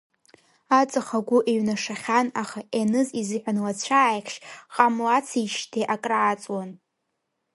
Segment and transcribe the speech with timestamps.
[0.79, 4.37] Аҵых агәы еиҩнашахьан, аха Еныз изыҳәан лацәааихьшь
[4.73, 6.69] ҟамлациижьҭеи акрааҵуан.